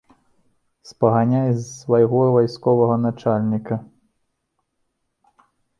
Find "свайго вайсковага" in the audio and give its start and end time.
1.81-2.95